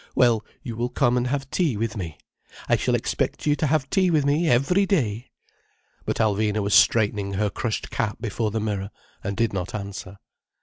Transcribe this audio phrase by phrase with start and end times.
[0.15, 2.17] "Well, you will come and have tea with me.
[2.67, 5.29] I shall expect you to have tea with me every day."
[6.05, 8.89] But Alvina was straightening her crushed cap before the mirror,
[9.23, 10.17] and did not answer.